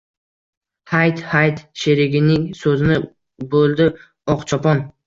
–Hayt-hayt!– 0.93 1.61
sherigining 1.83 2.49
so‘zini 2.63 3.01
bo‘ldi 3.55 3.93
Oqchopon 4.39 4.89